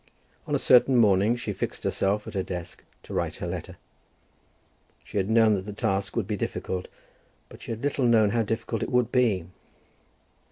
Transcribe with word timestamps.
On 0.47 0.55
a 0.55 0.57
certain 0.57 0.95
morning 0.97 1.35
she 1.35 1.53
fixed 1.53 1.83
herself 1.83 2.25
at 2.25 2.33
her 2.33 2.41
desk 2.41 2.83
to 3.03 3.13
write 3.13 3.35
her 3.35 3.45
letter. 3.45 3.77
She 5.03 5.17
had 5.17 5.29
known 5.29 5.53
that 5.53 5.65
the 5.65 5.73
task 5.73 6.15
would 6.15 6.25
be 6.25 6.35
difficult, 6.35 6.87
but 7.49 7.61
she 7.61 7.69
had 7.69 7.83
little 7.83 8.05
known 8.05 8.31
how 8.31 8.41
difficult 8.41 8.81
it 8.81 8.91
would 8.91 9.11
be. 9.11 9.45